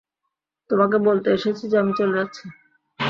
তোমাকে 0.69 0.97
বলতে 0.99 1.27
এসেছি 1.31 1.63
যে, 1.67 1.75
আমি 1.77 1.93
চলে 1.97 2.17
যাচ্ছি। 2.17 2.43